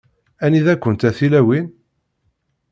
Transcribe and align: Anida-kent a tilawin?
Anida-kent 0.43 1.05
a 1.09 1.11
tilawin? 1.17 1.65